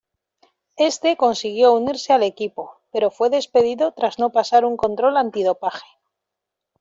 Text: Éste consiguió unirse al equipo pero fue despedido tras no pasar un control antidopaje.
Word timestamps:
Éste 0.89 1.15
consiguió 1.15 1.73
unirse 1.73 2.11
al 2.11 2.23
equipo 2.23 2.81
pero 2.91 3.11
fue 3.11 3.29
despedido 3.29 3.91
tras 3.91 4.17
no 4.17 4.31
pasar 4.31 4.65
un 4.65 4.75
control 4.75 5.15
antidopaje. 5.15 5.85